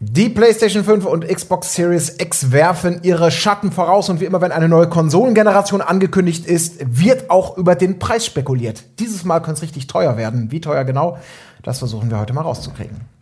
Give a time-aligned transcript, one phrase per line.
[0.00, 4.52] Die PlayStation 5 und Xbox Series X werfen ihre Schatten voraus und wie immer, wenn
[4.52, 8.84] eine neue Konsolengeneration angekündigt ist, wird auch über den Preis spekuliert.
[9.00, 10.52] Dieses Mal könnte es richtig teuer werden.
[10.52, 11.18] Wie teuer genau?
[11.64, 13.17] Das versuchen wir heute mal rauszukriegen.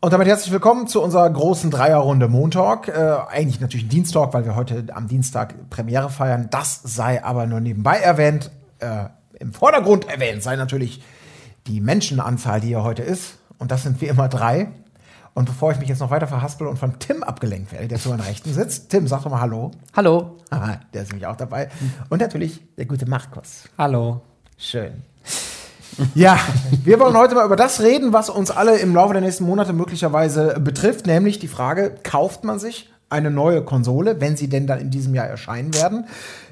[0.00, 2.86] Und damit herzlich willkommen zu unserer großen Dreierrunde Montalk.
[2.86, 6.46] Äh, eigentlich natürlich ein Diensttalk, weil wir heute am Dienstag Premiere feiern.
[6.52, 8.52] Das sei aber nur nebenbei erwähnt.
[8.78, 9.06] Äh,
[9.40, 11.02] Im Vordergrund erwähnt sei natürlich
[11.66, 13.38] die Menschenanzahl, die hier heute ist.
[13.58, 14.68] Und das sind wie immer drei.
[15.34, 18.10] Und bevor ich mich jetzt noch weiter verhaspel und von Tim abgelenkt werde, der zu
[18.10, 18.90] meiner Rechten sitzt.
[18.90, 19.72] Tim, sag doch mal Hallo.
[19.96, 20.36] Hallo.
[20.50, 21.70] Aha, der ist nämlich auch dabei.
[22.08, 23.64] Und natürlich der gute Markus.
[23.76, 24.20] Hallo.
[24.56, 25.02] Schön.
[26.14, 26.38] Ja,
[26.84, 29.72] wir wollen heute mal über das reden, was uns alle im Laufe der nächsten Monate
[29.72, 34.80] möglicherweise betrifft, nämlich die Frage, kauft man sich eine neue Konsole, wenn sie denn dann
[34.80, 36.04] in diesem Jahr erscheinen werden?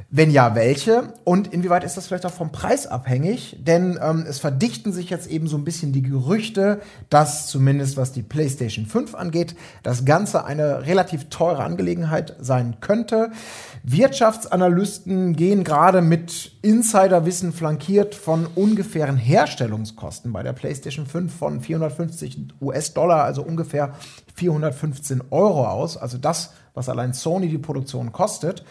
[0.09, 1.14] Wenn ja, welche?
[1.25, 3.56] Und inwieweit ist das vielleicht auch vom Preis abhängig?
[3.58, 8.12] Denn ähm, es verdichten sich jetzt eben so ein bisschen die Gerüchte, dass zumindest was
[8.12, 13.33] die PlayStation 5 angeht, das Ganze eine relativ teure Angelegenheit sein könnte.
[13.83, 22.55] Wirtschaftsanalysten gehen gerade mit Insiderwissen flankiert von ungefähren Herstellungskosten bei der PlayStation 5 von 450
[22.61, 23.94] US-Dollar, also ungefähr
[24.37, 25.97] 415 Euro aus.
[25.97, 28.65] Also das, was allein Sony die Produktion kostet.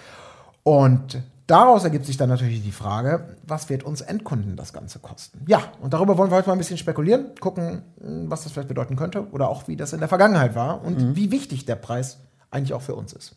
[0.63, 5.43] Und daraus ergibt sich dann natürlich die Frage, was wird uns Endkunden das Ganze kosten?
[5.47, 8.95] Ja, und darüber wollen wir heute mal ein bisschen spekulieren, gucken, was das vielleicht bedeuten
[8.95, 11.15] könnte oder auch wie das in der Vergangenheit war und mhm.
[11.15, 12.19] wie wichtig der Preis
[12.51, 13.35] eigentlich auch für uns ist.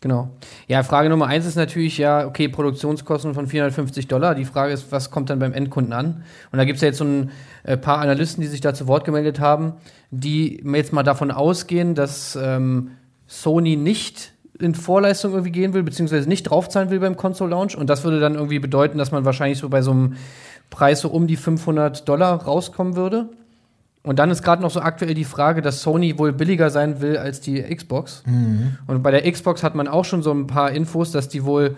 [0.00, 0.30] Genau.
[0.68, 4.36] Ja, Frage Nummer eins ist natürlich ja, okay, Produktionskosten von 450 Dollar.
[4.36, 6.22] Die Frage ist, was kommt dann beim Endkunden an?
[6.52, 7.30] Und da gibt es ja jetzt so ein
[7.64, 9.72] äh, paar Analysten, die sich da zu Wort gemeldet haben,
[10.12, 12.92] die jetzt mal davon ausgehen, dass ähm,
[13.26, 17.76] Sony nicht in Vorleistung irgendwie gehen will, beziehungsweise nicht draufzahlen will beim Console Launch.
[17.76, 20.16] Und das würde dann irgendwie bedeuten, dass man wahrscheinlich so bei so einem
[20.70, 23.30] Preis so um die 500 Dollar rauskommen würde.
[24.02, 27.16] Und dann ist gerade noch so aktuell die Frage, dass Sony wohl billiger sein will
[27.16, 28.22] als die Xbox.
[28.26, 28.78] Mhm.
[28.86, 31.76] Und bei der Xbox hat man auch schon so ein paar Infos, dass die wohl,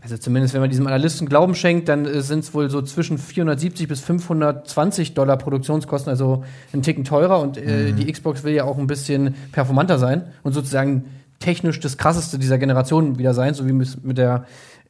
[0.00, 3.18] also zumindest wenn man diesem Analysten Glauben schenkt, dann äh, sind es wohl so zwischen
[3.18, 7.40] 470 bis 520 Dollar Produktionskosten, also einen Ticken teurer.
[7.40, 7.96] Und äh, mhm.
[7.96, 11.04] die Xbox will ja auch ein bisschen performanter sein und sozusagen
[11.38, 14.44] technisch das krasseste dieser Generation wieder sein, so wie es mit der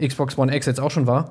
[0.05, 1.31] Xbox One X jetzt auch schon war.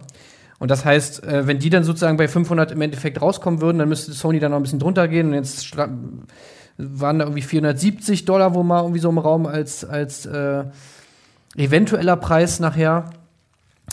[0.60, 3.90] Und das heißt, äh, wenn die dann sozusagen bei 500 im Endeffekt rauskommen würden, dann
[3.90, 5.28] müsste Sony dann noch ein bisschen drunter gehen.
[5.28, 10.26] Und jetzt waren da irgendwie 470 Dollar wo mal irgendwie so im Raum als, als
[10.26, 10.66] äh,
[11.56, 13.10] eventueller Preis nachher.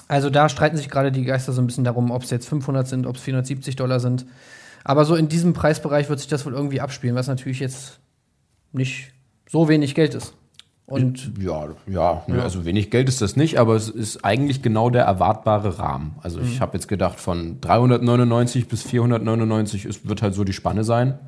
[0.09, 2.87] Also da streiten sich gerade die Geister so ein bisschen darum, ob es jetzt 500
[2.87, 4.27] sind, ob es 470 Dollar sind.
[4.85, 7.99] Aber so in diesem Preisbereich wird sich das wohl irgendwie abspielen, was natürlich jetzt
[8.73, 9.13] nicht
[9.49, 10.35] so wenig Geld ist.
[10.87, 14.89] Und ja, ja, ja, also wenig Geld ist das nicht, aber es ist eigentlich genau
[14.89, 16.15] der erwartbare Rahmen.
[16.23, 16.61] Also ich mhm.
[16.61, 21.19] habe jetzt gedacht, von 399 bis 499 ist, wird halt so die Spanne sein.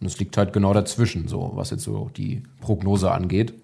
[0.00, 3.54] Und es liegt halt genau dazwischen, so was jetzt so die Prognose angeht.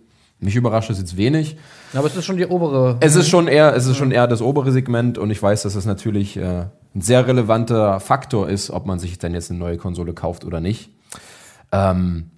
[0.41, 1.59] Mich überrascht es jetzt wenig.
[1.93, 2.97] Aber es ist schon die obere.
[3.01, 5.75] Es ist schon eher, es ist schon eher das obere Segment und ich weiß, dass
[5.75, 6.65] es natürlich äh,
[6.95, 10.61] ein sehr relevanter Faktor ist, ob man sich dann jetzt eine neue Konsole kauft oder
[10.61, 10.91] nicht.
[11.71, 12.31] Ähm,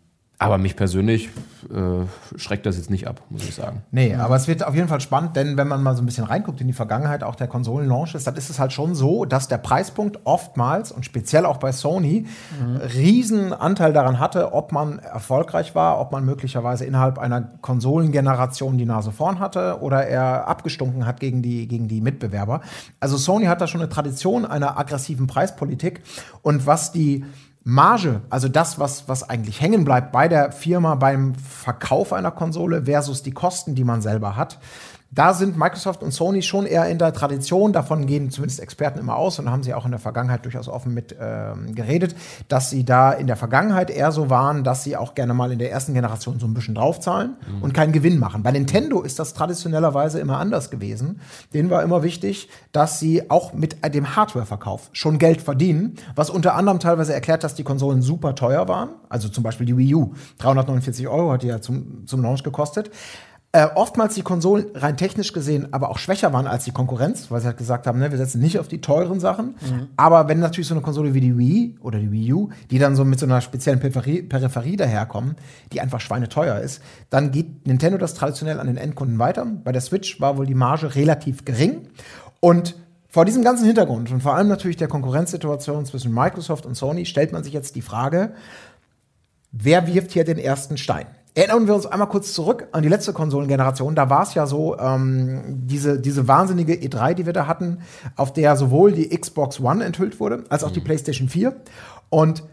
[0.44, 1.30] aber mich persönlich
[1.72, 3.82] äh, schreckt das jetzt nicht ab, muss ich sagen.
[3.90, 6.24] Nee, aber es wird auf jeden Fall spannend, denn wenn man mal so ein bisschen
[6.24, 9.58] reinguckt in die Vergangenheit auch der Konsolen-Launches, dann ist es halt schon so, dass der
[9.58, 12.26] Preispunkt oftmals und speziell auch bei Sony
[12.60, 12.76] mhm.
[12.76, 18.86] riesen Anteil daran hatte, ob man erfolgreich war, ob man möglicherweise innerhalb einer Konsolengeneration die
[18.86, 22.60] Nase vorn hatte oder er abgestunken hat gegen die, gegen die Mitbewerber.
[23.00, 26.02] Also Sony hat da schon eine Tradition einer aggressiven Preispolitik
[26.42, 27.24] und was die
[27.66, 32.84] Marge, also das, was, was eigentlich hängen bleibt bei der Firma beim Verkauf einer Konsole
[32.84, 34.58] versus die Kosten, die man selber hat,
[35.14, 39.16] da sind Microsoft und Sony schon eher in der Tradition, davon gehen zumindest Experten immer
[39.16, 42.16] aus und haben sie auch in der Vergangenheit durchaus offen mit ähm, geredet,
[42.48, 45.58] dass sie da in der Vergangenheit eher so waren, dass sie auch gerne mal in
[45.58, 47.62] der ersten Generation so ein bisschen draufzahlen mhm.
[47.62, 48.42] und keinen Gewinn machen.
[48.42, 51.20] Bei Nintendo ist das traditionellerweise immer anders gewesen.
[51.52, 56.54] Denen war immer wichtig, dass sie auch mit dem Hardwareverkauf schon Geld verdienen, was unter
[56.54, 58.90] anderem teilweise erklärt, dass die Konsolen super teuer waren.
[59.08, 60.14] Also zum Beispiel die Wii U.
[60.38, 62.90] 349 Euro hat die ja zum, zum Launch gekostet
[63.54, 67.40] äh, oftmals die Konsolen rein technisch gesehen aber auch schwächer waren als die Konkurrenz, weil
[67.40, 69.54] sie halt gesagt haben, ne, wir setzen nicht auf die teuren Sachen.
[69.60, 69.88] Mhm.
[69.96, 72.96] Aber wenn natürlich so eine Konsole wie die Wii oder die Wii U, die dann
[72.96, 75.36] so mit so einer speziellen Peripherie, Peripherie daherkommen,
[75.72, 79.46] die einfach schweineteuer ist, dann geht Nintendo das traditionell an den Endkunden weiter.
[79.62, 81.86] Bei der Switch war wohl die Marge relativ gering.
[82.40, 82.74] Und
[83.08, 87.30] vor diesem ganzen Hintergrund und vor allem natürlich der Konkurrenzsituation zwischen Microsoft und Sony stellt
[87.30, 88.32] man sich jetzt die Frage,
[89.52, 91.06] wer wirft hier den ersten Stein?
[91.36, 93.96] Erinnern wir uns einmal kurz zurück an die letzte Konsolengeneration.
[93.96, 97.78] Da war es ja so, ähm, diese, diese wahnsinnige E3, die wir da hatten,
[98.14, 101.56] auf der sowohl die Xbox One enthüllt wurde, als auch die PlayStation 4.
[102.08, 102.44] Und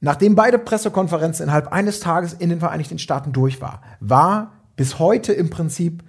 [0.00, 5.32] nachdem beide Pressekonferenzen innerhalb eines Tages in den Vereinigten Staaten durch war, war bis heute
[5.32, 6.02] im Prinzip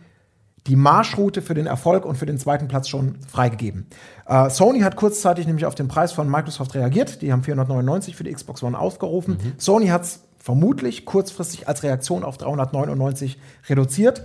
[0.65, 3.85] die Marschroute für den Erfolg und für den zweiten Platz schon freigegeben.
[4.25, 7.21] Äh, Sony hat kurzzeitig nämlich auf den Preis von Microsoft reagiert.
[7.21, 9.37] Die haben 499 für die Xbox One aufgerufen.
[9.57, 14.23] Sony hat es vermutlich kurzfristig als Reaktion auf 399 reduziert.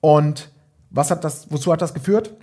[0.00, 0.52] Und
[0.90, 2.34] was hat das, wozu hat das geführt?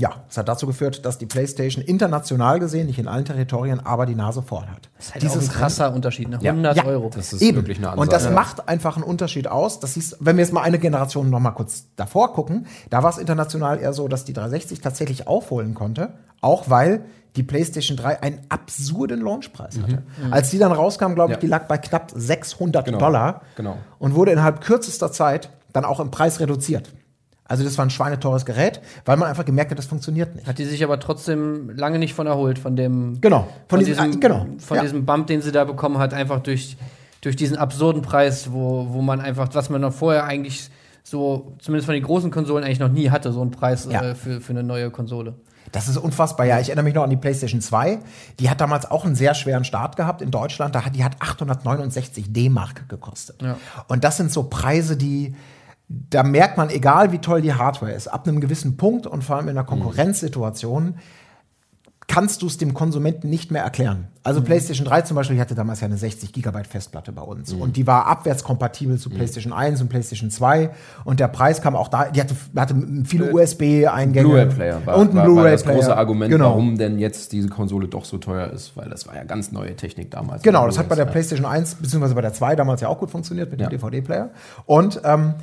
[0.00, 4.06] Ja, es hat dazu geführt, dass die PlayStation international gesehen, nicht in allen Territorien, aber
[4.06, 4.88] die Nase vorn hat.
[4.96, 6.38] Das ist halt auch ein krasser Unterschied, ne?
[6.42, 7.10] 100 Ja, Euro.
[7.14, 7.58] Das ist Eben.
[7.58, 8.00] wirklich eine Ansage.
[8.00, 9.78] Und das macht einfach einen Unterschied aus.
[9.78, 13.10] Das ist, wenn wir jetzt mal eine Generation noch mal kurz davor gucken, da war
[13.10, 17.04] es international eher so, dass die 360 tatsächlich aufholen konnte, auch weil
[17.36, 20.02] die PlayStation 3 einen absurden Launchpreis hatte.
[20.30, 21.40] Als die dann rauskam, glaube ich, Ja.
[21.40, 22.98] die lag bei knapp 600 Genau.
[22.98, 23.76] Dollar Genau.
[23.98, 26.90] und wurde innerhalb kürzester Zeit dann auch im Preis reduziert.
[27.50, 30.46] Also das war ein schweineteures Gerät, weil man einfach gemerkt hat, das funktioniert nicht.
[30.46, 33.40] Hat die sich aber trotzdem lange nicht von erholt, von dem Genau.
[33.68, 34.46] von, Von diesem, diesem- äh, genau.
[34.58, 34.82] von Ja.
[34.84, 36.76] diesem Bump, den sie da bekommen hat, einfach durch,
[37.22, 40.70] durch diesen absurden Preis, wo, wo man einfach, was man noch vorher eigentlich
[41.02, 44.00] so, zumindest von den großen Konsolen eigentlich noch nie hatte, so einen Preis Ja.
[44.00, 45.34] äh, für, für eine neue Konsole.
[45.72, 46.46] Das ist unfassbar.
[46.46, 47.98] Ja, ich erinnere mich noch an die PlayStation 2.
[48.38, 50.74] Die hat damals auch einen sehr schweren Start gehabt in Deutschland.
[50.74, 53.42] Da hat, die hat 869 D-Mark gekostet.
[53.42, 53.56] Ja.
[53.88, 55.34] Und das sind so Preise, die,
[55.90, 59.36] da merkt man, egal wie toll die Hardware ist, ab einem gewissen Punkt und vor
[59.36, 60.94] allem in einer Konkurrenzsituation,
[62.06, 64.08] kannst du es dem Konsumenten nicht mehr erklären.
[64.24, 67.52] Also PlayStation 3 zum Beispiel, die hatte damals ja eine 60 Gigabyte Festplatte bei uns.
[67.52, 70.70] Und die war abwärtskompatibel zu PlayStation 1 und PlayStation 2.
[71.04, 74.28] Und der Preis kam auch da, die hatte, hatte viele USB-Eingänge.
[74.28, 76.46] Blu-ray-Player war, und ein war, war das große Argument, genau.
[76.46, 79.76] warum denn jetzt diese Konsole doch so teuer ist, weil das war ja ganz neue
[79.76, 80.42] Technik damals.
[80.42, 81.06] Genau, das hat bei der.
[81.06, 82.14] PlayStation 1 bzw.
[82.14, 83.70] bei der 2 damals ja auch gut funktioniert mit dem Ja.
[83.70, 84.30] DVD-Player.
[84.66, 85.34] Und ähm,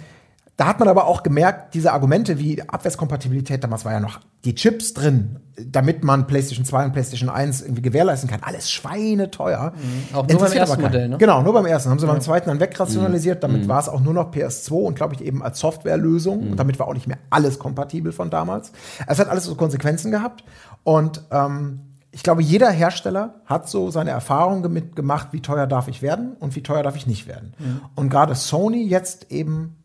[0.58, 4.56] da hat man aber auch gemerkt, diese Argumente wie Abwärtskompatibilität, damals war ja noch die
[4.56, 8.42] Chips drin, damit man PlayStation 2 und PlayStation 1 irgendwie gewährleisten kann.
[8.42, 9.74] Alles schweineteuer.
[9.76, 10.16] Mhm.
[10.16, 10.82] Auch nur beim ersten.
[10.82, 11.18] Modell, ne?
[11.20, 11.92] Genau, nur beim ersten.
[11.92, 13.38] Haben sie beim zweiten dann wegrationalisiert.
[13.38, 13.42] Mhm.
[13.42, 16.44] Damit war es auch nur noch PS2 und glaube ich eben als Softwarelösung.
[16.44, 16.52] Mhm.
[16.52, 18.72] Und damit war auch nicht mehr alles kompatibel von damals.
[19.06, 20.44] Es hat alles so Konsequenzen gehabt.
[20.84, 25.88] Und ähm, ich glaube, jeder Hersteller hat so seine Erfahrungen damit gemacht, wie teuer darf
[25.88, 27.54] ich werden und wie teuer darf ich nicht werden.
[27.94, 29.76] Und gerade Sony jetzt eben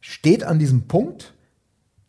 [0.00, 1.34] steht an diesem Punkt,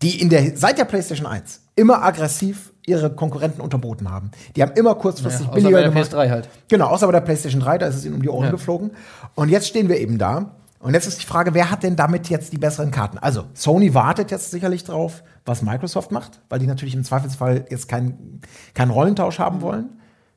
[0.01, 4.31] die in der, seit der PlayStation 1 immer aggressiv ihre Konkurrenten unterboten haben.
[4.55, 6.13] Die haben immer kurzfristig Ja, außer billiger bei der gemacht.
[6.13, 6.49] PS3 halt.
[6.69, 8.51] Genau, außer bei der PlayStation 3, da ist es ihnen um die Ohren Ja.
[8.51, 8.91] geflogen.
[9.35, 10.55] Und jetzt stehen wir eben da.
[10.79, 13.17] Und jetzt ist die Frage, wer hat denn damit jetzt die besseren Karten?
[13.17, 17.89] Also, Sony wartet jetzt sicherlich drauf, was Microsoft macht, weil die natürlich im Zweifelsfall jetzt
[17.89, 18.39] keinen
[18.73, 19.89] keinen Rollentausch haben wollen.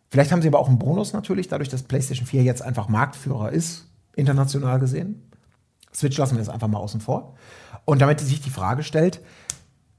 [0.08, 3.52] Vielleicht haben sie aber auch einen Bonus natürlich, dadurch, dass PlayStation 4 jetzt einfach Marktführer
[3.52, 5.22] ist, international gesehen.
[5.94, 7.34] Switch lassen wir jetzt einfach mal außen vor.
[7.84, 9.20] Und damit sich die Frage stellt,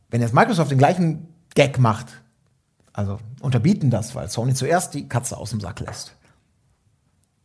[0.09, 2.21] wenn jetzt Microsoft den gleichen Gag macht,
[2.93, 6.15] also unterbieten das, weil Sony zuerst die Katze aus dem Sack lässt.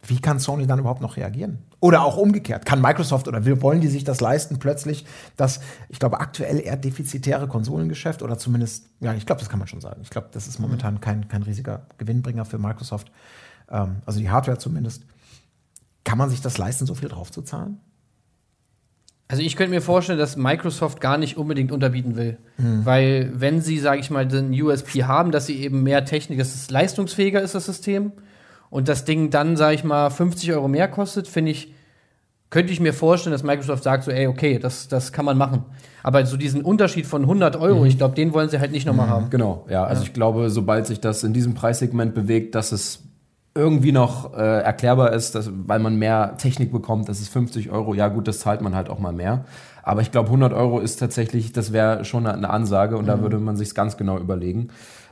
[0.07, 1.59] Wie kann Sony dann überhaupt noch reagieren?
[1.81, 2.65] Oder auch umgekehrt.
[2.65, 5.05] Kann Microsoft oder wollen die sich das leisten, plötzlich
[5.37, 9.69] das, ich glaube, aktuell eher defizitäre Konsolengeschäft oder zumindest, ja, ich glaube, das kann man
[9.69, 10.01] schon sagen.
[10.03, 13.11] Ich glaube, das ist momentan kein, kein riesiger Gewinnbringer für Microsoft.
[13.71, 15.05] Ähm, also die Hardware zumindest.
[16.05, 17.81] Kann man sich das leisten, so viel drauf zu zahlen?
[19.31, 22.39] Also ich könnte mir vorstellen, dass Microsoft gar nicht unbedingt unterbieten will.
[22.57, 22.87] Mhm.
[22.87, 26.55] Weil wenn sie, sage ich mal, den USP haben, dass sie eben mehr Technik, dass
[26.55, 28.13] es leistungsfähiger ist, das System,
[28.71, 31.73] und das Ding dann, sage ich mal, 50 Euro mehr kostet, finde ich,
[32.51, 35.65] könnte ich mir vorstellen, dass Microsoft sagt so, ey, okay, das, das kann man machen.
[36.03, 39.09] Aber so diesen Unterschied von 100 Euro, ich glaube, den wollen sie halt nicht nochmal
[39.09, 39.29] haben.
[39.31, 39.85] Genau, ja.
[39.85, 43.03] Also ich glaube, sobald sich das in diesem Preissegment bewegt, dass es
[43.59, 47.93] irgendwie noch äh, erklärbar ist, dass, weil man mehr Technik bekommt, das ist 50 Euro,
[47.93, 49.45] ja gut, das zahlt man halt auch mal mehr.
[49.83, 53.39] Aber ich glaube, 100 Euro ist tatsächlich, das wäre schon eine, Ansage und da würde
[53.39, 54.69] man sich ganz genau überlegen.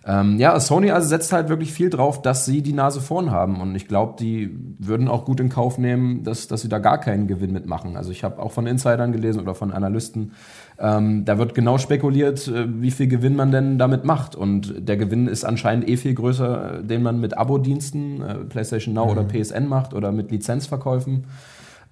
[0.08, 3.60] Ähm, ja, Sony also setzt halt wirklich viel drauf, dass sie die Nase vorn haben
[3.60, 6.98] und ich glaube, die würden auch gut in Kauf nehmen, dass, dass sie da gar
[6.98, 7.96] keinen Gewinn mitmachen.
[7.96, 10.32] Also ich habe auch von Insidern gelesen oder von Analysten,
[10.78, 14.36] ähm, da wird genau spekuliert, äh, wie viel Gewinn man denn damit macht.
[14.36, 19.10] Und der Gewinn ist anscheinend eh viel größer, den man mit Abo-Diensten, äh, PlayStation Now
[19.10, 21.24] oder PSN macht oder mit Lizenzverkäufen,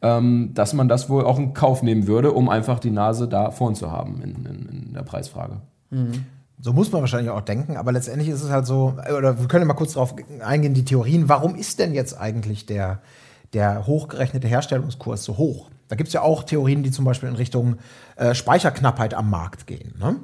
[0.02, 3.50] ähm, dass man das wohl auch in Kauf nehmen würde, um einfach die Nase da
[3.50, 5.56] vorn zu haben in, in, in der Preisfrage.
[6.60, 9.66] So muss man wahrscheinlich auch denken, aber letztendlich ist es halt so, oder wir können
[9.66, 13.00] mal kurz darauf eingehen, die Theorien, warum ist denn jetzt eigentlich der,
[13.52, 15.70] der hochgerechnete Herstellungskurs so hoch?
[15.88, 17.76] Da gibt es ja auch Theorien, die zum Beispiel in Richtung
[18.16, 19.94] äh, Speicherknappheit am Markt gehen.
[19.98, 20.16] Ne?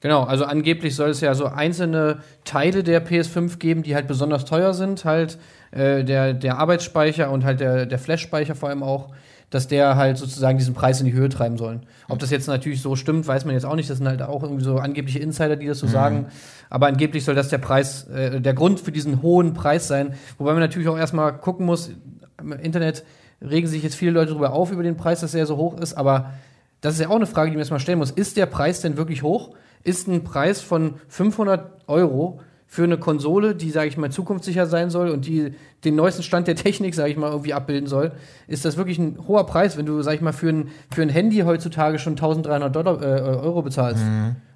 [0.00, 4.44] Genau, also angeblich soll es ja so einzelne Teile der PS5 geben, die halt besonders
[4.44, 5.38] teuer sind, halt
[5.72, 9.10] äh, der, der Arbeitsspeicher und halt der, der Flash-Speicher vor allem auch,
[9.50, 11.80] dass der halt sozusagen diesen Preis in die Höhe treiben soll.
[12.08, 13.88] Ob das jetzt natürlich so stimmt, weiß man jetzt auch nicht.
[13.88, 16.26] Das sind halt auch irgendwie so angebliche Insider, die das so sagen.
[16.68, 20.14] Aber angeblich soll das der Preis, äh, der Grund für diesen hohen Preis sein.
[20.36, 21.90] Wobei man natürlich auch erstmal gucken muss,
[22.38, 23.04] im Internet
[23.40, 25.94] regen sich jetzt viele Leute darüber auf, über den Preis, dass er so hoch ist.
[25.94, 26.32] Aber
[26.80, 28.10] das ist ja auch eine Frage, die man erstmal stellen muss.
[28.10, 29.54] Ist der Preis denn wirklich hoch?
[29.82, 32.40] Ist ein Preis von 500 Euro
[32.70, 36.46] für eine Konsole, die, sage ich mal, zukunftssicher sein soll und die den neuesten Stand
[36.48, 38.12] der Technik, sage ich mal, irgendwie abbilden soll,
[38.46, 41.08] ist das wirklich ein hoher Preis, wenn du, sag ich mal, für ein, für ein
[41.08, 44.02] Handy heutzutage schon 1300 Dollar, äh, Euro bezahlst.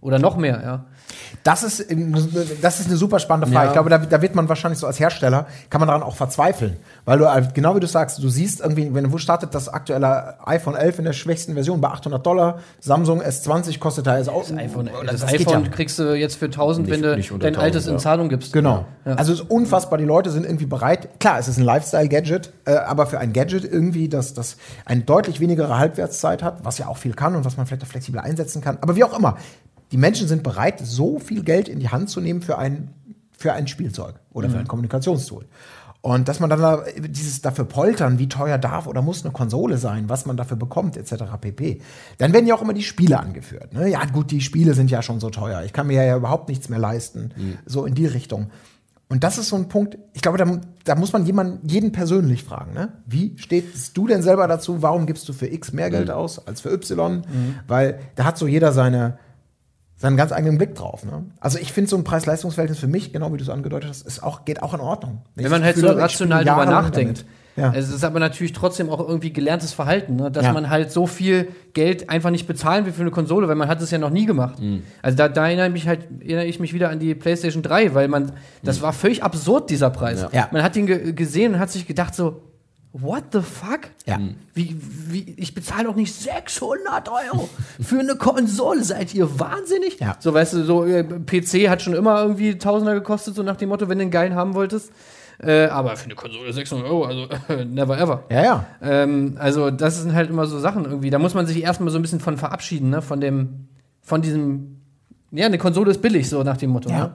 [0.03, 0.85] Oder noch mehr, ja.
[1.45, 1.87] Das ist,
[2.61, 3.67] das ist eine super spannende Frage.
[3.67, 3.71] Ja.
[3.71, 6.77] Ich glaube, da, da wird man wahrscheinlich so als Hersteller, kann man daran auch verzweifeln.
[7.05, 10.35] Weil du, halt, genau wie du sagst, du siehst irgendwie, wenn, wo startet das aktuelle
[10.47, 14.43] iPhone 11 in der schwächsten Version bei 800 Dollar, Samsung S20 kostet da jetzt auch.
[14.43, 15.71] Das iPhone, Oh, das geht iPhone ja.
[15.71, 17.99] kriegst du jetzt für 1000, wenn Nicht- du nicht unter dein altes 1000, in ja.
[18.03, 18.53] Zahlung gibst.
[18.53, 18.85] Genau.
[19.05, 19.15] Ja.
[19.15, 21.21] Also es ist unfassbar, die Leute sind irgendwie bereit.
[21.21, 25.39] Klar, es ist ein Lifestyle-Gadget, äh, aber für ein Gadget irgendwie, das, das eine deutlich
[25.39, 28.61] weniger Halbwertszeit hat, was ja auch viel kann und was man vielleicht auch flexibel einsetzen
[28.63, 28.79] kann.
[28.81, 29.37] Aber wie auch immer,
[29.93, 32.91] die Menschen sind bereit, so viel Geld in die Hand zu nehmen für ein,
[33.31, 35.47] für ein Spielzeug oder für ein Kommunikationstool.
[36.01, 39.79] Und dass man dann da dieses dafür poltern, wie teuer darf oder muss eine Konsole
[39.79, 41.25] sein, was man dafür bekommt, etc.
[41.41, 41.81] pp.
[42.19, 43.73] Dann werden ja auch immer die Spiele angeführt.
[43.73, 43.89] Ne?
[43.89, 45.63] Ja, gut, die Spiele sind ja schon so teuer.
[45.63, 47.33] Ich kann mir ja überhaupt nichts mehr leisten.
[47.67, 48.51] So in die Richtung.
[49.09, 52.43] Und das ist so ein Punkt, ich glaube, da, da muss man jemanden, jeden persönlich
[52.43, 52.73] fragen.
[52.73, 52.95] Ne?
[53.07, 54.83] Wie stehst du denn selber dazu?
[54.83, 57.23] Warum gibst du für X mehr Geld aus als für Y?
[57.69, 59.19] Weil da hat so jeder seine,
[60.03, 61.05] seinen ganz eigenen Blick drauf.
[61.05, 61.25] Ne?
[61.39, 64.21] Also ich finde so ein Preis-Leistungs-Verhältnis für mich, genau wie du es angedeutet hast, ist
[64.21, 65.23] auch, geht auch in Ordnung.
[65.37, 67.25] Wenn man halt so rational drüber nachdenkt.
[67.55, 67.73] Ja.
[67.73, 70.31] Es ist aber natürlich trotzdem auch irgendwie gelerntes Verhalten, ne?
[70.31, 70.53] dass Ja.
[70.55, 73.81] man halt so viel Geld einfach nicht bezahlen will für eine Konsole, weil man hat
[73.81, 74.59] es ja noch nie gemacht.
[74.59, 74.83] Mhm.
[75.03, 77.95] Also da, da erinnere, ich mich halt, erinnere ich mich wieder an die PlayStation 3,
[77.95, 78.33] weil man,
[78.65, 80.23] das war völlig absurd, dieser Preis.
[80.23, 80.29] Mhm.
[80.33, 80.49] Ja.
[80.51, 82.41] Man hat ihn ge gesehen und hat sich gedacht so,
[82.93, 83.91] what the fuck?
[84.07, 84.19] Ja.
[84.55, 87.49] Wie, wie, ich bezahle doch nicht 600 Euro
[87.81, 88.85] für eine Konsole.
[88.85, 89.99] Seid ihr wahnsinnig?
[89.99, 90.17] Ja.
[90.19, 93.71] So, weißt du, so äh, PC hat schon immer irgendwie Tausender gekostet, so nach dem
[93.71, 94.93] Motto, wenn du einen geilen haben wolltest.
[95.39, 97.27] Äh, aber für eine Konsole 600 Euro, also
[97.65, 98.25] never ever.
[98.31, 98.67] Ja, ja.
[98.81, 101.11] Ähm, also, das sind halt immer so Sachen irgendwie.
[101.11, 103.03] Da muss man sich erstmal so ein bisschen von verabschieden, ne?
[103.03, 103.69] Von dem,
[104.03, 104.83] von diesem,
[105.33, 106.91] ja, eine Konsole ist billig, so nach dem Motto.
[106.91, 106.99] Ja.
[106.99, 107.13] Ne?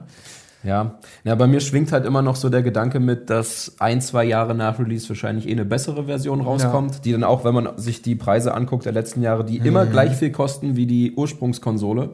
[0.68, 0.98] Ja.
[1.24, 4.54] ja, bei mir schwingt halt immer noch so der Gedanke mit, dass ein, zwei Jahre
[4.54, 8.14] nach Release wahrscheinlich eh eine bessere Version rauskommt, die dann auch, wenn man sich die
[8.14, 12.10] Preise anguckt der letzten Jahre, die immer gleich viel kosten wie die Ursprungskonsole,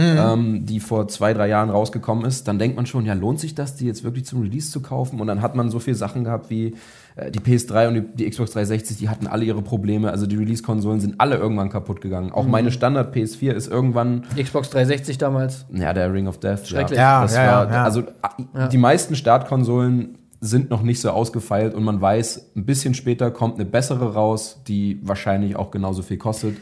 [0.00, 3.54] ähm, die vor zwei, drei Jahren rausgekommen ist, dann denkt man schon, ja, lohnt sich
[3.54, 5.20] das, die jetzt wirklich zum Release zu kaufen?
[5.20, 6.74] Und dann hat man so viele Sachen gehabt wie
[7.16, 10.10] äh, die PS3 und die, die Xbox 360, die hatten alle ihre Probleme.
[10.10, 12.30] Also die Release-Konsolen sind alle irgendwann kaputt gegangen.
[12.32, 15.66] Auch meine Standard PS4 ist irgendwann Xbox 360 damals.
[15.72, 16.68] ja, der Ring of Death.
[16.68, 16.98] Schrecklich.
[16.98, 17.84] Ja, das ja, war, ja, ja.
[17.84, 18.04] Also
[18.70, 23.56] die meisten Startkonsolen sind noch nicht so ausgefeilt und man weiß, ein bisschen später kommt
[23.56, 26.56] eine bessere raus, die wahrscheinlich auch genauso viel kostet.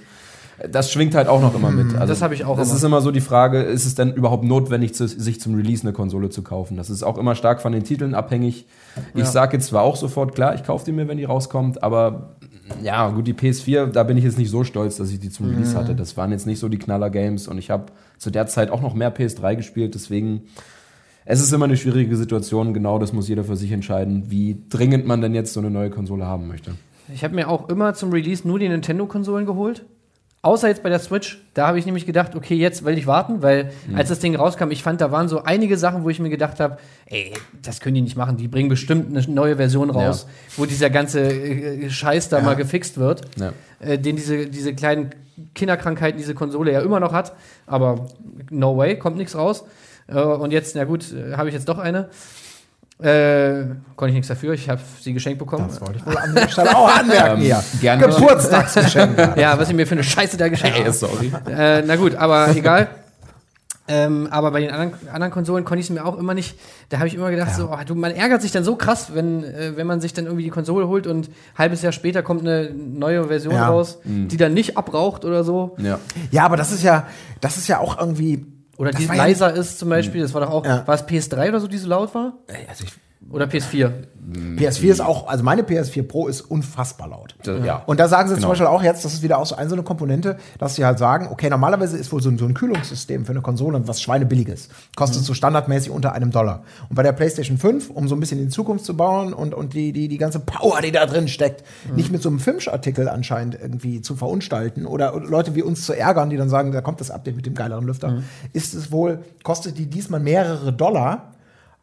[0.71, 1.95] Das schwingt halt auch noch immer mit.
[1.95, 2.77] Also Das habe ich auch Das immer.
[2.79, 5.93] ist immer so die Frage, ist es denn überhaupt notwendig, zu, sich zum Release eine
[5.93, 6.77] Konsole zu kaufen?
[6.77, 8.67] Das ist auch immer stark von den Titeln abhängig.
[9.15, 9.27] Ich Ja.
[9.27, 12.37] sage jetzt zwar auch sofort, klar, ich kaufe die mir, wenn die rauskommt, aber
[12.83, 15.47] ja, gut, die PS4, da bin ich jetzt nicht so stolz, dass ich die zum
[15.51, 15.95] Release hatte.
[15.95, 17.87] Das waren jetzt nicht so die Knaller-Games und ich habe
[18.19, 20.43] zu der Zeit auch noch mehr PS3 gespielt, deswegen
[21.29, 25.07] es ist immer eine schwierige Situation, genau das muss jeder für sich entscheiden, wie dringend
[25.07, 26.73] man denn jetzt so eine neue Konsole haben möchte.
[27.13, 29.85] Ich habe mir auch immer zum Release nur die Nintendo-Konsolen geholt.
[30.47, 31.43] Außer jetzt bei der Switch.
[31.55, 34.71] Da habe ich nämlich gedacht, okay, jetzt will ich warten, weil als das Ding rauskam,
[34.71, 37.97] ich fand, da waren so einige Sachen, wo ich mir gedacht habe, ey, das können
[37.97, 38.37] die nicht machen.
[38.37, 42.97] Die bringen bestimmt eine neue Version raus, wo dieser ganze äh, Scheiß da mal gefixt
[42.97, 43.53] wird, Ja.
[43.81, 45.11] äh, den diese, diese kleinen
[45.57, 47.33] Kinderkrankheiten diese Konsole ja immer noch hat.
[47.67, 48.07] Aber
[48.50, 49.65] no way, kommt nichts raus.
[50.07, 52.09] Äh, und jetzt, na gut, äh, habe ich jetzt doch eine.
[52.99, 55.67] Äh, konnte ich nichts dafür, ich habe sie geschenkt bekommen.
[55.69, 57.62] Das wollte ich wohl an der Stelle auch anmerken hier.
[57.81, 58.07] gerne.
[58.09, 59.19] Geburtstagsgeschenk.
[59.37, 60.93] Ja, was ich mir für eine Scheiße da geschenkt habe.
[60.93, 61.31] sorry.
[61.50, 62.88] Äh, na gut, aber egal.
[63.88, 66.59] Ähm, aber bei den anderen, anderen Konsolen konnte ich es mir auch immer nicht.
[66.88, 69.45] Da habe ich immer gedacht, so, oh, du, man ärgert sich dann so krass, wenn,
[69.45, 72.41] äh, wenn man sich dann irgendwie die Konsole holt und ein halbes Jahr später kommt
[72.41, 73.69] eine neue Version Ja.
[73.69, 75.76] raus, die dann nicht abraucht oder so.
[75.79, 76.00] Ja.
[76.33, 77.07] Ja, aber das ist ja,
[77.41, 78.47] das ist ja auch irgendwie.
[78.78, 80.23] Oder das die war ja leiser ist zum Beispiel.
[80.23, 80.64] Das war doch auch.
[80.64, 80.87] Ja.
[80.87, 82.35] War es PS3 oder so, die so laut war?
[82.68, 82.92] Also ich,
[83.31, 83.91] Oder PS4?
[84.57, 87.37] PS4 ist auch, also meine PS4 Pro ist unfassbar laut.
[87.65, 87.83] Ja.
[87.87, 88.49] Und da sagen sie zum Genau.
[88.51, 90.99] Beispiel auch jetzt, das ist wieder auch so eine, so eine Komponente, dass sie halt
[90.99, 94.69] sagen, okay, normalerweise ist wohl so ein, so ein Kühlungssystem für eine Konsole was schweinebilliges.
[94.97, 96.63] Kostet so standardmäßig unter einem Dollar.
[96.89, 99.55] Und bei der PlayStation 5, um so ein bisschen in die Zukunft zu bauen und,
[99.55, 103.09] und die, die, die ganze Power, die da drin steckt, nicht mit so einem Filmsartikel
[103.09, 107.01] anscheinend irgendwie zu verunstalten oder Leute wie uns zu ärgern, die dann sagen, da kommt
[107.01, 111.36] das Update mit dem geileren Lüfter, ist es wohl, kostet die diesmal mehrere Dollar äh,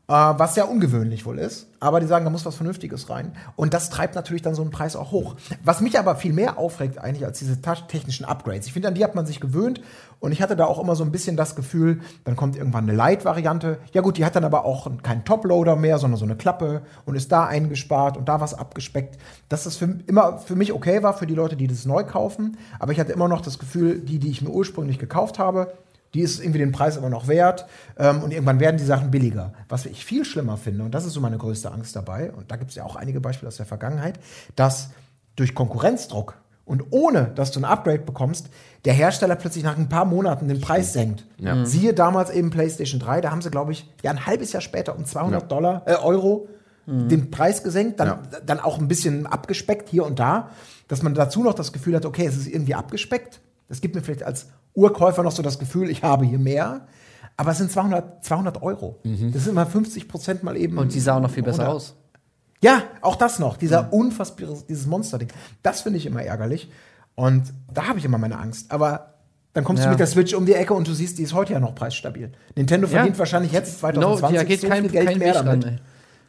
[0.08, 1.68] was sehr ungewöhnlich wohl ist.
[1.80, 3.34] Aber die sagen, da muss was Vernünftiges rein.
[3.56, 5.36] Und das treibt natürlich dann so einen Preis auch hoch.
[5.64, 8.68] Was mich aber viel mehr aufregt eigentlich als diese technischen Upgrades.
[8.68, 9.82] Ich finde, an die hat man sich gewöhnt.
[10.20, 12.98] Und ich hatte da auch immer so ein bisschen das Gefühl, dann kommt irgendwann eine
[12.98, 13.80] Light-Variante.
[13.94, 17.16] Ja gut, die hat dann aber auch keinen Toploader mehr, sondern so eine Klappe und
[17.16, 19.18] ist da eingespart und da was abgespeckt.
[19.50, 22.58] Dass das für, immer für mich okay war, für die Leute, die das neu kaufen.
[22.80, 25.74] Aber ich hatte immer noch das Gefühl, die, die ich mir ursprünglich gekauft habe,
[26.14, 27.66] die ist irgendwie den Preis immer noch wert
[27.98, 29.54] ähm, und irgendwann werden die Sachen billiger.
[29.70, 32.56] Was ich viel schlimmer finde, und das ist so meine größte Angst dabei, und da
[32.56, 34.20] gibt es ja auch einige Beispiele aus der Vergangenheit,
[34.56, 34.90] dass
[35.36, 38.50] durch Konkurrenzdruck und ohne, dass du ein Upgrade bekommst,
[38.86, 41.26] der Hersteller plötzlich nach ein paar Monaten den Preis senkt.
[41.38, 41.66] Ja.
[41.66, 44.96] Siehe damals eben PlayStation 3, da haben sie, glaube ich, ja ein halbes Jahr später
[44.96, 45.48] um 200 Ja.
[45.48, 46.48] Dollar, äh, Euro
[46.86, 48.20] den Preis gesenkt, dann, Ja.
[48.46, 50.50] dann auch ein bisschen abgespeckt hier und da,
[50.90, 53.40] dass man dazu noch das Gefühl hat, okay, es ist irgendwie abgespeckt.
[53.70, 56.88] Das gibt mir vielleicht als Urkäufer noch so das Gefühl, ich habe hier mehr.
[57.38, 59.00] Aber es sind 200, 200 Euro.
[59.34, 60.78] Das sind mal 50 Prozent mal eben.
[60.78, 61.76] Und die sah auch noch viel besser runter.
[61.76, 61.96] aus.
[62.62, 63.58] Ja, auch das noch.
[63.58, 65.30] Dieser unfassbare, dieses Monsterding.
[65.64, 66.72] Das finde ich immer ärgerlich.
[67.16, 68.72] Und da habe ich immer meine Angst.
[68.72, 69.16] Aber
[69.54, 69.88] dann kommst Ja.
[69.88, 71.76] du mit der Switch um die Ecke und du siehst, die ist heute ja noch
[71.76, 72.32] preisstabil.
[72.56, 72.94] Nintendo Ja.
[72.94, 75.66] verdient wahrscheinlich jetzt No, 2020 da geht so kein, viel Geld kein mehr Weg damit.
[75.66, 75.82] ran.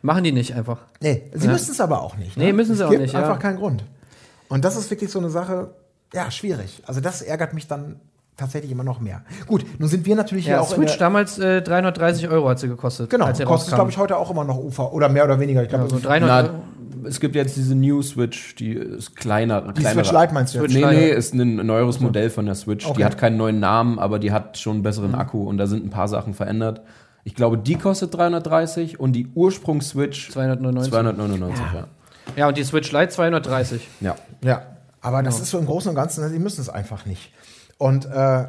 [0.03, 0.79] Machen die nicht einfach.
[1.01, 1.53] Nee, sie Ja.
[1.53, 2.37] müssen es aber auch nicht.
[2.37, 3.21] Nee, müssen sie es auch gibt nicht, ja.
[3.21, 3.85] einfach keinen Grund.
[4.49, 5.75] Und das ist wirklich so eine Sache,
[6.13, 6.83] ja, schwierig.
[6.87, 8.01] Also das ärgert mich dann
[8.37, 9.23] tatsächlich immer noch mehr.
[9.47, 12.49] Gut, nun sind wir natürlich hier Ja, auch in Switch der, damals äh, 330 Euro
[12.49, 13.11] hat sie gekostet.
[13.11, 15.63] Genau, als sie kostet glaube ich heute auch immer noch Ufer oder mehr oder weniger.
[15.63, 19.15] Ich glaube, Ja, so so 300 Na, es gibt jetzt diese New Switch, die ist
[19.17, 19.73] kleiner.
[19.73, 20.73] die Switch Lite meinst du jetzt?
[20.73, 22.87] Switch Nee, nee, ist ein neueres Modell von der Switch.
[22.87, 22.97] Okay.
[22.99, 25.85] Die hat keinen neuen Namen, aber die hat schon einen besseren Akku und da sind
[25.85, 26.81] ein paar Sachen verändert.
[27.25, 30.93] Ich glaube, die kostet 330 und die Ursprungs-Switch 299.
[30.93, 31.85] 299, ja.
[32.37, 33.89] Ja, und die Switch Lite 230.
[34.01, 34.17] Ja.
[34.43, 34.63] Ja,
[35.01, 37.33] aber das ist so im Großen und Ganzen, die müssen es einfach nicht.
[37.79, 38.47] Und äh,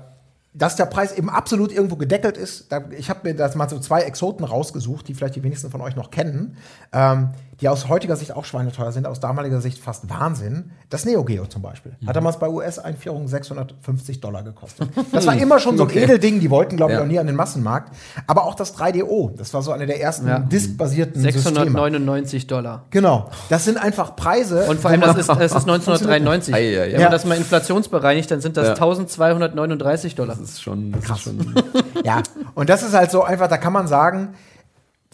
[0.58, 3.78] dass der Preis eben absolut irgendwo gedeckelt ist, da, ich habe mir das mal so
[3.80, 6.56] zwei Exoten rausgesucht, die vielleicht die wenigsten von euch noch kennen,
[6.94, 7.30] ähm,
[7.62, 10.72] die aus heutiger Sicht auch schweineteuer sind, aus damaliger Sicht fast Wahnsinn.
[10.90, 11.94] Das Neo Geo zum Beispiel.
[12.06, 14.90] Hat damals bei US-Einführung 650 Dollar gekostet.
[15.14, 16.04] Das war immer schon so ein Okay.
[16.04, 17.04] Edelding, die wollten, glaube ich, Ja.
[17.04, 17.94] auch nie an den Massenmarkt.
[18.28, 20.40] Aber auch das 3DO, das war so eine der ersten Ja.
[20.40, 21.44] diskbasierten Systeme.
[21.44, 22.86] 699 Dollar.
[22.90, 24.66] Genau, das sind einfach Preise.
[24.66, 26.54] Und vor allem, das ist, das ist 1993.
[26.54, 26.92] Ei, ei, ei.
[26.94, 28.74] Wenn man das mal inflationsbereinigt, dann sind das Ja.
[28.74, 30.38] 1239 Dollar.
[30.46, 31.56] Das ist schon, das ist schon
[32.04, 32.22] Ja,
[32.54, 34.36] und das ist halt so einfach, da kann man sagen,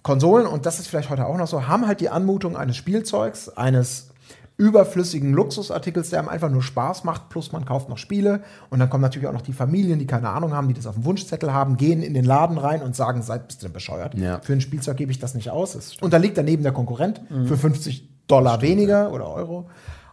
[0.04, 3.48] Konsolen, und das ist vielleicht heute auch noch so, haben halt die Anmutung eines Spielzeugs,
[3.48, 4.10] eines
[4.58, 8.90] überflüssigen Luxusartikels, der einem einfach nur Spaß macht, plus man kauft noch Spiele und dann
[8.90, 11.54] kommen natürlich auch noch die Familien, die keine Ahnung haben, die das auf dem Wunschzettel
[11.54, 14.16] haben, gehen in den Laden rein und sagen, seid bist du denn bescheuert?
[14.16, 14.42] Ja.
[14.42, 15.76] Für ein Spielzeug gebe ich das nicht aus.
[15.76, 19.70] Es unterliegt daneben der Konkurrent für 50 Dollar weniger oder Euro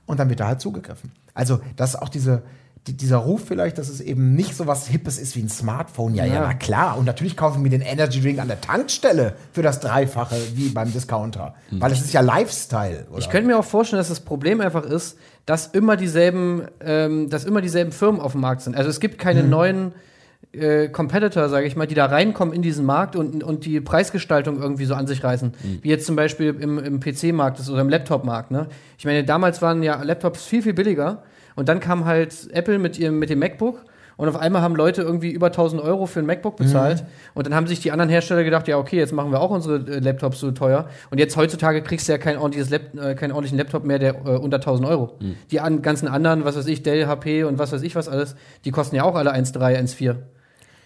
[0.06, 1.10] und dann wird da halt zugegriffen.
[1.34, 2.42] Also, das ist auch diese, die,
[2.86, 6.14] dieser Ruf vielleicht, dass es eben nicht so was Hippes ist wie ein Smartphone.
[6.14, 6.40] Ja, ja, Ja.
[6.42, 6.96] na klar.
[6.98, 10.92] Und natürlich kaufen wir den Energy Drink an der Tankstelle für das Dreifache wie beim
[10.92, 11.54] Discounter.
[11.70, 13.06] Weil es ist ja Lifestyle.
[13.10, 13.18] Oder?
[13.18, 17.44] Ich könnte mir auch vorstellen, dass das Problem einfach ist, dass immer dieselben, ähm, dass
[17.44, 18.76] immer dieselben Firmen auf dem Markt sind.
[18.76, 19.50] Also es gibt keine Mhm.
[19.50, 19.92] neuen
[20.52, 24.60] äh, Competitor, sage ich mal, die da reinkommen in diesen Markt und, und die Preisgestaltung
[24.62, 25.48] irgendwie so an sich reißen.
[25.62, 25.78] Mhm.
[25.82, 28.50] Wie jetzt zum Beispiel im, im PC-Markt oder im Laptop-Markt.
[28.50, 28.68] Ne?
[28.96, 31.22] Ich meine, damals waren ja Laptops viel, viel billiger
[31.58, 33.84] und dann kam halt Apple mit, ihrem, mit dem MacBook
[34.16, 37.04] und auf einmal haben Leute irgendwie über 1000 Euro für ein MacBook bezahlt.
[37.34, 39.76] Und dann haben sich die anderen Hersteller gedacht, ja, okay, jetzt machen wir auch unsere
[39.78, 40.88] äh, Laptops so teuer.
[41.10, 44.14] Und jetzt heutzutage kriegst du ja kein ordentliches Lap äh, keinen ordentlichen Laptop mehr, der
[44.24, 45.18] äh, unter 1000 Euro.
[45.50, 48.36] Die an, ganzen anderen, was weiß ich, Dell, HP und was weiß ich was alles,
[48.64, 50.14] die kosten ja auch alle 1,3, 1,4.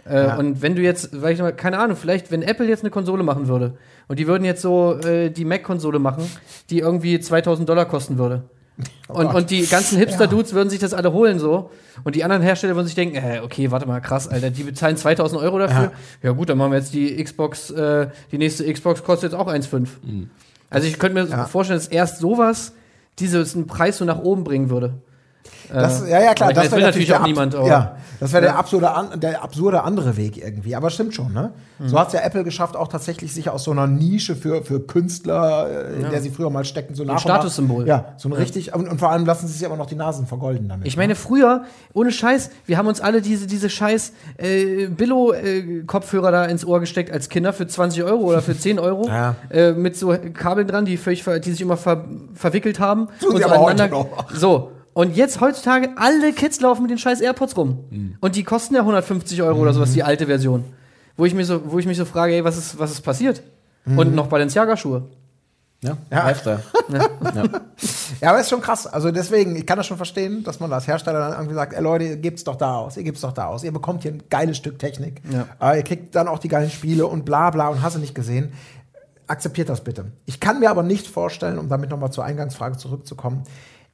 [0.04, 0.37] Äh, Ja.
[0.37, 3.22] Und wenn du jetzt, weil ich mal, keine Ahnung, vielleicht, wenn Apple jetzt eine Konsole
[3.22, 3.74] machen würde
[4.08, 6.24] und die würden jetzt so äh, die Mac-Konsole machen,
[6.70, 8.44] die irgendwie 2000 Dollar kosten würde.
[9.08, 9.35] und, Gott.
[9.35, 11.70] und die ganzen Hipster-Dudes würden sich das alle holen so.
[12.04, 14.96] Und die anderen Hersteller würden sich denken, äh, okay, warte mal, krass, Alter, die bezahlen
[14.96, 15.92] 2000 Euro dafür.
[16.22, 19.46] Ja, gut, dann machen wir jetzt die Xbox, äh, die nächste Xbox kostet jetzt auch
[19.48, 19.88] 1,5.
[20.70, 21.44] Also ich könnte mir Ja.
[21.44, 22.72] vorstellen, dass erst sowas
[23.18, 24.94] diesen Preis so nach oben bringen würde.
[25.72, 26.50] Das, Äh, ja, ja, klar.
[26.50, 28.50] meine, das will natürlich auch niemand, aber- Ja, das wäre Ja.
[28.52, 30.76] der, absurde, der absurde andere Weg irgendwie.
[30.76, 31.52] Aber stimmt schon, ne?
[31.78, 31.88] Mhm.
[31.88, 34.81] So hat es ja Apple geschafft, auch tatsächlich sich aus so einer Nische für, für
[34.81, 37.87] Künstler, äh, in der sie früher mal steckten, so nach nach- Statussymbol.
[37.88, 38.74] Ja, so ein richtig.
[38.74, 40.87] Und, und vor allem lassen sie sich aber noch die Nasen vergolden damit.
[40.87, 41.62] Ich meine, früher,
[41.94, 47.11] ohne Scheiß, wir haben uns alle diese, diese scheiß äh, Billo-Kopfhörer da ins Ohr gesteckt
[47.12, 49.07] als Kinder für 20 Euro oder für 10 Euro.
[49.12, 49.35] Ja.
[49.50, 53.09] Äh, mit so Kabeln dran, die, völlig die sich immer ver verwickelt haben.
[53.20, 54.07] Tun sie aber heute noch.
[54.33, 54.70] So.
[54.94, 57.85] Und jetzt heutzutage, alle Kids laufen mit den scheiß AirPods rum.
[57.90, 58.16] Mhm.
[58.20, 60.64] Und die kosten ja 150 Euro oder sowas, die alte Version.
[61.16, 63.42] Wo ich, mir so, wo ich mich so frage, ey, was ist, was ist passiert?
[63.85, 63.98] Mhm.
[63.98, 65.05] Und noch Balenciaga-Schuhe.
[65.83, 66.24] ja, Ja.
[66.26, 66.62] Lifestyle.
[66.88, 67.42] ja.
[68.20, 68.87] Ja, aber ist schon krass.
[68.87, 71.83] Also deswegen, ich kann das schon verstehen, dass man als Hersteller dann irgendwie sagt, ey
[71.83, 74.22] Leute, ihr gebt's doch da aus, ihr gebt's doch da aus, ihr bekommt hier ein
[74.31, 75.20] geiles Stück Technik.
[75.31, 75.46] Ja.
[75.59, 78.14] Aber ihr kriegt dann auch die geilen Spiele und bla bla und hast du nicht
[78.14, 78.52] gesehen.
[79.26, 80.12] akzeptiert das bitte.
[80.26, 83.42] Ich kann mir aber nicht vorstellen, um damit nochmal zur Eingangsfrage zurückzukommen,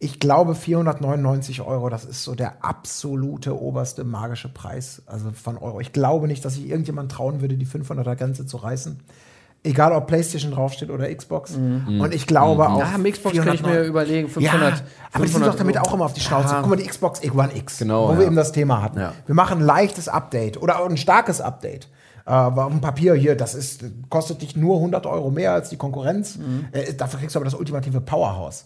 [0.00, 5.80] ich glaube 499 Euro, das ist so der absolute oberste magische Preis also von Euro.
[5.80, 9.00] Ich glaube nicht, dass sich irgendjemand trauen würde, die 500er Grenze zu reißen.
[9.64, 11.56] Egal, ob PlayStation draufsteht oder Xbox.
[11.56, 12.00] Mhm.
[12.00, 12.78] Und ich glaube auch.
[12.78, 14.78] Ja, am Xbox kann ich mir überlegen, 500.
[14.78, 15.88] Ja, aber die sind doch damit Euro.
[15.88, 16.54] auch immer auf die Schnauze.
[16.54, 16.60] Ja.
[16.60, 18.18] Guck mal, die Xbox One X, Genau, wo ja.
[18.20, 19.00] wir eben das Thema hatten.
[19.00, 19.14] Ja.
[19.26, 21.88] Wir machen ein leichtes Update oder auch ein starkes Update.
[22.24, 26.36] Äh, dem Papier hier, das ist, kostet dich nur 100 Euro mehr als die Konkurrenz.
[26.36, 26.66] Mhm.
[26.70, 28.64] Äh, dafür kriegst du aber das ultimative Powerhouse.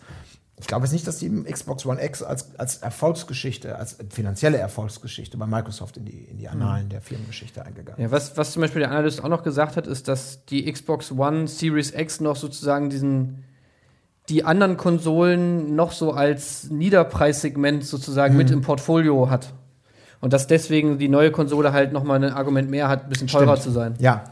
[0.63, 5.37] Ich glaube jetzt nicht, dass die Xbox One X als, als Erfolgsgeschichte, als finanzielle Erfolgsgeschichte
[5.37, 8.11] bei Microsoft in die, in die Annalen der Firmengeschichte eingegangen ist.
[8.11, 11.11] Ja, was, was zum Beispiel der Analyst auch noch gesagt hat, ist, dass die Xbox
[11.11, 13.45] One Series X noch sozusagen diesen
[14.29, 19.53] die anderen Konsolen noch so als Niederpreissegment sozusagen mit im Portfolio hat.
[20.21, 23.27] Und dass deswegen die neue Konsole halt noch mal ein Argument mehr hat, ein bisschen
[23.27, 23.63] teurer Stimmt.
[23.63, 23.95] zu sein.
[23.99, 24.23] Ja.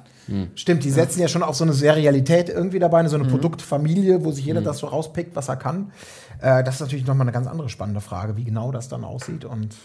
[0.54, 4.32] Stimmt, die setzen ja schon auf so eine Serialität irgendwie dabei, so eine Produktfamilie, wo
[4.32, 5.92] sich jeder das so rauspickt, was er kann.
[6.40, 9.44] Äh, das ist natürlich nochmal eine ganz andere spannende Frage, wie genau das dann aussieht
[9.44, 9.76] und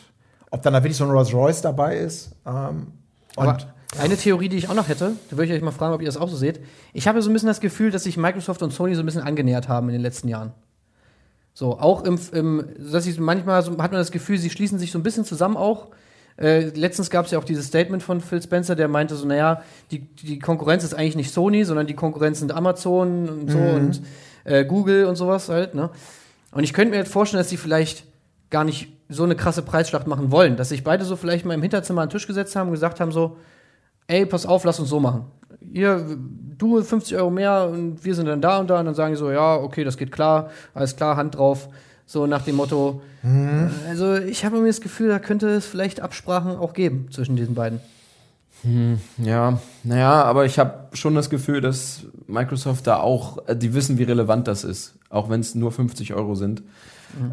[0.51, 2.31] ob dann da wirklich so ein Rolls Royce dabei ist.
[2.45, 2.87] Ähm,
[3.35, 3.57] und Aber
[3.99, 6.07] eine Theorie, die ich auch noch hätte, da würde ich euch mal fragen, ob ihr
[6.07, 6.59] das auch so seht.
[6.93, 9.21] Ich habe so ein bisschen das Gefühl, dass sich Microsoft und Sony so ein bisschen
[9.21, 10.53] angenähert haben in den letzten Jahren.
[11.53, 14.91] So, auch im, im dass ich manchmal so, hat man das Gefühl, sie schließen sich
[14.91, 15.87] so ein bisschen zusammen auch.
[16.37, 19.61] Äh, letztens gab es ja auch dieses Statement von Phil Spencer, der meinte so, naja,
[19.91, 24.01] die, die Konkurrenz ist eigentlich nicht Sony, sondern die Konkurrenz sind Amazon und so und
[24.43, 25.89] äh, Google und sowas halt, ne?
[26.51, 28.05] Und ich könnte mir jetzt vorstellen, dass sie vielleicht
[28.49, 31.61] gar nicht so eine krasse Preisschlacht machen wollen, dass sich beide so vielleicht mal im
[31.61, 33.37] Hinterzimmer an den Tisch gesetzt haben und gesagt haben so,
[34.07, 35.25] ey, pass auf, lass uns so machen.
[35.73, 36.17] Ihr,
[36.57, 39.17] du 50 Euro mehr und wir sind dann da und da und dann sagen die
[39.17, 41.69] so, ja, okay, das geht klar, alles klar, Hand drauf.
[42.05, 43.01] So nach dem Motto.
[43.89, 47.55] Also ich habe mir das Gefühl, da könnte es vielleicht Absprachen auch geben zwischen diesen
[47.55, 47.79] beiden.
[49.17, 53.97] Ja, naja, aber ich habe schon das Gefühl, dass Microsoft da auch, äh, die wissen,
[53.97, 56.63] wie relevant das ist, auch wenn es nur 50 Euro sind.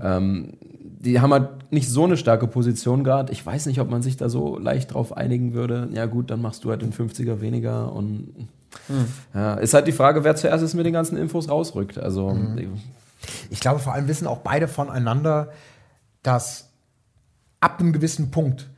[0.02, 3.32] Ähm, die haben halt nicht so eine starke Position gerade.
[3.32, 5.88] Ich weiß nicht, ob man sich da so leicht drauf einigen würde.
[5.92, 8.48] Ja gut, dann machst du halt den 50er weniger und
[9.34, 11.98] ja, ist halt die Frage, wer zuerst ist mit den ganzen Infos rausrückt.
[11.98, 12.30] Also
[13.50, 15.52] Ich glaube, vor allem wissen auch beide voneinander,
[16.22, 16.70] dass
[17.60, 18.70] ab einem gewissen Punkt,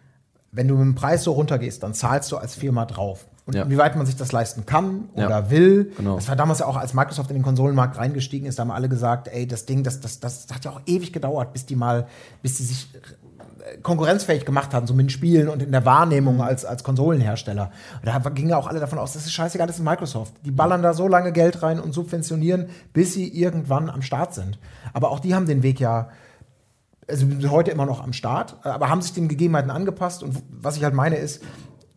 [0.52, 3.26] wenn du mit dem Preis so runtergehst, dann zahlst du als Firma drauf.
[3.46, 3.64] Und Ja.
[3.64, 5.26] inwieweit man sich das leisten kann Ja.
[5.26, 5.92] oder will.
[5.96, 6.16] Genau.
[6.16, 8.88] Das war damals ja auch, als Microsoft in den Konsolenmarkt reingestiegen ist, da haben alle
[8.88, 12.06] gesagt, ey, das Ding, das, das, das hat ja auch ewig gedauert, bis die mal,
[12.40, 16.40] bis die sich äh, konkurrenzfähig gemacht haben, so mit den Spielen und in der Wahrnehmung
[16.40, 17.70] als, als Konsolenhersteller.
[18.02, 20.32] Und da gingen ja auch alle davon aus, das ist scheißegal, das ist Microsoft.
[20.44, 24.58] Die ballern da so lange Geld rein und subventionieren, bis sie irgendwann am Start sind.
[24.94, 26.08] Aber auch die haben den Weg ja
[27.06, 30.22] also heute immer noch am Start, aber haben sich den Gegebenheiten angepasst.
[30.22, 31.42] Und was ich halt meine ist,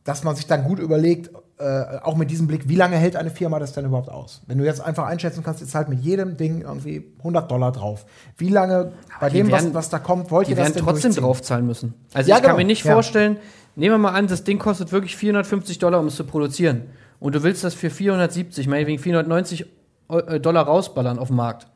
[0.08, 3.30] dass man sich dann gut überlegt, äh, auch mit diesem Blick, wie lange hält eine
[3.30, 4.42] Firma das denn überhaupt aus?
[4.48, 8.06] Wenn du jetzt einfach einschätzen kannst, ihr zahlt mit jedem Ding irgendwie 100 Dollar drauf.
[8.38, 10.84] Wie lange bei dem, werden- was, was da kommt, wollt Die ihr das werden denn
[10.86, 11.94] trotzdem draufzahlen müssen.
[12.14, 12.94] Also Ja, ich kann genau, mir nicht ja.
[12.94, 13.38] vorstellen,
[13.76, 16.84] nehmen wir mal an, das Ding kostet wirklich 450 Dollar, um es zu produzieren.
[17.20, 19.66] Und du willst das für 470, meinetwegen 490
[20.10, 21.68] Eu- äh, Dollar rausballern auf dem Markt.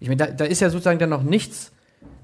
[0.00, 1.70] Ich meine, da, da ist ja sozusagen dann noch nichts.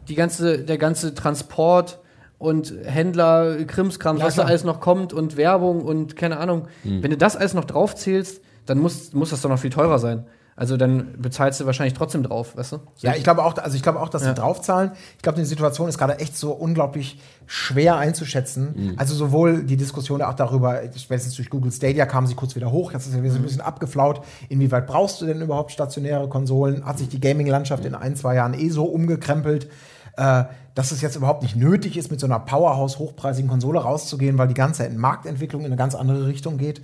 [0.08, 1.98] Die ganze, der ganze Transport
[2.44, 6.68] und Händler, Krimskrams, Ja, was da alles noch kommt und Werbung und keine Ahnung.
[6.82, 7.02] Hm.
[7.02, 10.24] Wenn du das alles noch draufzählst, dann muss, muss das doch noch viel teurer sein.
[10.56, 12.78] Also dann bezahlst du wahrscheinlich trotzdem drauf, weißt du?
[12.98, 14.28] Ja, ich glaube auch, also ich glaube auch, dass Ja.
[14.28, 14.92] sie draufzahlen.
[15.16, 18.68] Ich glaube, die Situation ist gerade echt so unglaublich schwer einzuschätzen.
[18.76, 18.94] Mhm.
[18.96, 22.92] Also sowohl die Diskussion auch darüber, spätestens durch Google Stadia kam sie kurz wieder hoch,
[22.92, 23.46] jetzt ist sie wieder so ein Mhm.
[23.46, 24.20] bisschen abgeflaut.
[24.48, 26.84] Inwieweit brauchst du denn überhaupt stationäre Konsolen?
[26.86, 29.68] Hat sich die Gaming-Landschaft in ein, zwei Jahren eh so umgekrempelt,
[30.16, 34.38] äh, dass es jetzt überhaupt nicht nötig ist, mit so einer Powerhouse hochpreisigen Konsole rauszugehen,
[34.38, 36.82] weil die ganze Marktentwicklung in eine ganz andere Richtung geht.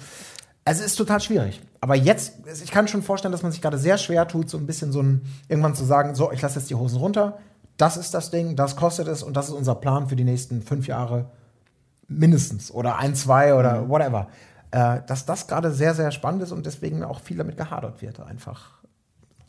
[0.65, 1.61] Also es ist total schwierig.
[1.81, 4.67] Aber jetzt, ich kann schon vorstellen, dass man sich gerade sehr schwer tut, so ein
[4.67, 7.39] bisschen so ein, irgendwann zu sagen, so, ich lasse jetzt die Hosen runter,
[7.77, 10.63] das ist das Ding, das kostet es und das ist unser Plan für die nächsten
[10.63, 11.31] fünf Jahre
[12.07, 14.29] mindestens oder ein, zwei oder whatever.
[14.71, 18.21] Äh, dass das gerade sehr, sehr spannend ist und deswegen auch viel damit gehadert wird,
[18.21, 18.80] einfach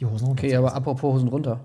[0.02, 0.44] die Hosen runter.
[0.44, 1.60] Okay, aber apropos Hosen runter.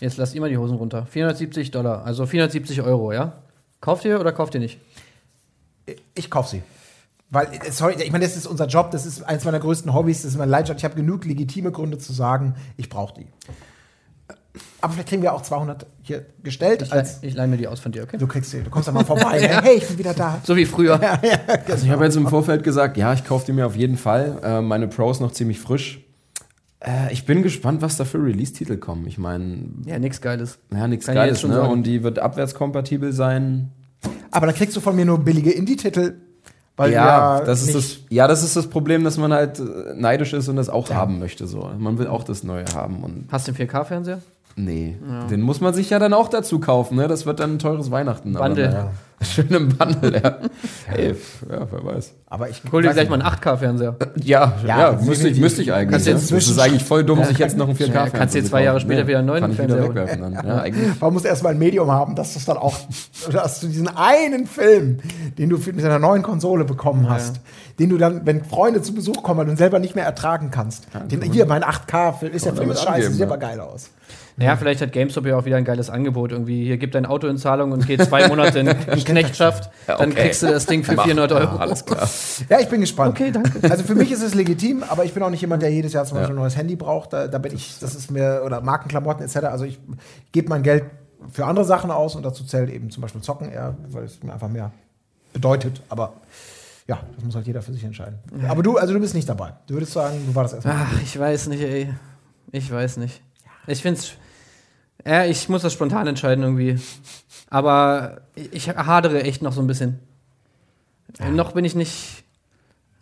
[0.00, 1.06] Jetzt lasst ihr mal die Hosen runter.
[1.06, 3.34] 470 Dollar, also 470 Euro, ja?
[3.80, 4.80] Kauft ihr oder kauft ihr nicht?
[6.14, 6.62] Ich kaufe sie.
[7.30, 10.22] Weil, äh, sorry, ich meine, das ist unser Job, das ist eines meiner größten Hobbys,
[10.22, 10.78] das ist meine Leidenschaft.
[10.80, 13.26] Ich habe genug legitime Gründe zu sagen, ich brauche die.
[14.80, 16.82] Aber vielleicht kriegen wir auch 200 hier gestellt.
[16.82, 18.16] Ich, als, leih- ich leih mir die aus von dir, okay?
[18.16, 19.40] du kriegst sie, du kommst da mal vorbei.
[19.40, 19.60] ne?
[19.62, 20.40] Hey, ich bin wieder da.
[20.44, 20.98] So wie früher.
[21.68, 24.38] Also ich habe jetzt im Vorfeld gesagt, ja, ich kaufe die mir auf jeden Fall.
[24.42, 26.00] Äh, meine Pro ist noch ziemlich frisch.
[26.80, 29.06] Äh, ich bin gespannt, was da für Release-Titel kommen.
[29.06, 30.58] Ich meine, Ja, nix Geiles.
[30.72, 31.54] ja, nichts Geiles, ne?
[31.54, 31.72] sagen.
[31.72, 33.72] Und die wird abwärtskompatibel sein.
[34.30, 36.14] Aber dann kriegst du von mir nur billige Indie-Titel.
[36.78, 40.34] Weil ja, das ist das, ja, das ist das Problem, dass man halt äh, neidisch
[40.34, 41.46] ist und das auch haben möchte.
[41.46, 41.70] So.
[41.78, 43.02] Man will auch das Neue haben.
[43.02, 44.20] Und Hast du einen 4K-Fernseher?
[44.56, 44.96] Nee,
[45.30, 46.96] den muss man sich ja dann auch dazu kaufen.
[46.96, 47.08] Ne?
[47.08, 48.32] Das wird dann ein teures Weihnachten.
[48.32, 48.68] Bundle.
[48.68, 48.90] Aber, naja.
[49.22, 50.38] Schön im Bundle, ja.
[50.94, 51.14] Ey,
[51.50, 52.12] ja, wer weiß.
[52.26, 53.96] Aber ich Hol dir gleich mal einen 8K-Fernseher.
[54.22, 55.92] Ja, Ja, ja, müsste, ich, müsste ich eigentlich.
[55.92, 56.12] Kannst Ja.
[56.12, 58.62] jetzt das ist eigentlich voll dumm, sich jetzt noch einen 4K Ja, kannst dir zwei
[58.62, 60.46] Jahre später wieder einen neuen kann ich wieder Fernseher wegwerfen dann.
[60.46, 61.00] Ja, eigentlich.
[61.00, 62.76] Man muss erstmal ein Medium haben, dass du es dann auch,
[63.32, 64.98] dass du diesen einen Film,
[65.38, 67.40] den du mit deiner neuen Konsole bekommen hast,
[67.78, 70.88] den du dann, wenn Freunde zu Besuch kommen, du ihn selber nicht mehr ertragen kannst.
[71.10, 73.26] Den, hier, mein 8K-Film, ist Film ist damit scheiße, sieht ja.
[73.26, 73.90] aber geil aus.
[74.38, 76.30] Naja, vielleicht hat GameStop ja auch wieder ein geiles Angebot.
[76.30, 79.70] Irgendwie, hier gibt dein Auto in Zahlung und geht zwei Monate in, in Knechtschaft.
[79.88, 80.24] Ja, Dann okay.
[80.24, 81.54] kriegst du das Ding für 400 Euro.
[81.54, 82.06] Ja, alles klar.
[82.50, 83.18] Ja, ich bin gespannt.
[83.18, 83.70] Okay, danke.
[83.70, 86.04] Also für mich ist es legitim, aber ich bin auch nicht jemand, der jedes Jahr
[86.04, 87.14] zum Beispiel ein neues Handy braucht.
[87.14, 89.36] Da, da bin ich, das ist mir, oder Markenklamotten etc.
[89.46, 89.78] Also ich
[90.32, 90.84] gebe mein Geld
[91.32, 94.34] für andere Sachen aus und dazu zählt eben zum Beispiel Zocken eher, weil es mir
[94.34, 94.70] einfach mehr
[95.32, 95.80] bedeutet.
[95.88, 96.12] Aber
[96.86, 98.18] ja, das muss halt jeder für sich entscheiden.
[98.48, 99.54] Aber du, also du bist nicht dabei.
[99.66, 100.76] Du würdest sagen, du warst erstmal.
[100.76, 101.92] Ach, ich weiß nicht, ey.
[102.52, 103.22] Ich weiß nicht.
[103.66, 104.12] Ich find's.
[105.04, 106.78] Ja, ich muss das spontan entscheiden irgendwie.
[107.48, 110.00] Aber ich hadere echt noch so ein bisschen.
[111.30, 112.24] Noch bin ich nicht.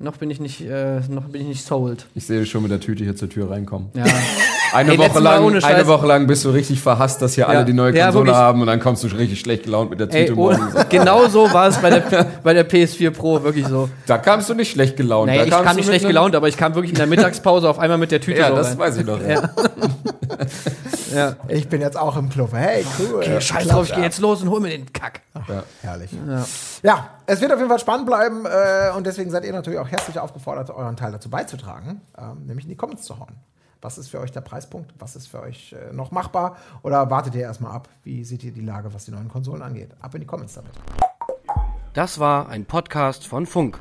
[0.00, 2.06] Noch bin ich nicht, äh, noch bin ich nicht sold.
[2.14, 3.90] Ich sehe schon mit der Tüte hier zur Tür reinkommen.
[3.94, 4.04] Ja.
[4.74, 7.48] Eine, Ey, Woche lang, eine Woche lang bist du richtig verhasst, dass hier Ja.
[7.48, 8.36] alle die neue Ja, Konsole wirklich.
[8.42, 10.74] haben und dann kommst du richtig schlecht gelaunt mit der Tüte Ey, morgens.
[10.88, 13.88] genau so war es bei der, bei der PS4 Pro, wirklich so.
[14.06, 15.28] Da kamst du nicht schlecht gelaunt.
[15.28, 17.78] Naja, da ich kam nicht schlecht gelaunt, aber ich kam wirklich in der Mittagspause auf
[17.78, 18.78] einmal mit der Tüte Ja, so das rein.
[18.78, 19.20] weiß ich doch.
[19.20, 19.50] Ja.
[21.14, 21.36] Ja.
[21.46, 22.50] Ich bin jetzt auch im Club.
[22.52, 23.18] Hey, cool.
[23.18, 25.20] Okay, scheiß drauf, ich geh jetzt los und hol mir den Kack.
[25.80, 26.10] Herrlich.
[26.26, 26.44] Ja.
[26.82, 29.88] Ja, es wird auf jeden Fall spannend bleiben äh, und deswegen seid ihr natürlich auch
[29.88, 33.34] herzlich aufgefordert, euren Teil dazu beizutragen, ähm, nämlich in die Comments zu hauen.
[33.84, 34.94] Was ist für euch der Preispunkt?
[34.98, 36.56] Was ist für euch äh, noch machbar?
[36.82, 37.90] Oder wartet ihr erstmal ab?
[38.02, 39.90] Wie seht ihr die Lage, was die neuen Konsolen angeht?
[40.00, 40.72] Ab in die Comments damit.
[41.92, 43.78] Das war ein Podcast von Funk.